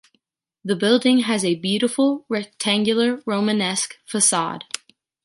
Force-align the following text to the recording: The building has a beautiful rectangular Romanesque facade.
The 0.65 0.75
building 0.75 1.19
has 1.19 1.45
a 1.45 1.53
beautiful 1.53 2.25
rectangular 2.27 3.21
Romanesque 3.27 3.99
facade. 4.03 4.65